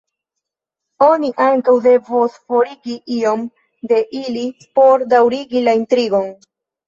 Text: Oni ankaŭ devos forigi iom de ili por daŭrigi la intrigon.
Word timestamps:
Oni 1.07 1.27
ankaŭ 1.47 1.75
devos 1.87 2.37
forigi 2.47 2.95
iom 3.17 3.43
de 3.93 4.01
ili 4.21 4.47
por 4.79 5.05
daŭrigi 5.15 5.61
la 5.67 5.77
intrigon. 5.81 6.35